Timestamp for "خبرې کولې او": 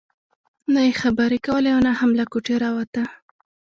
1.01-1.79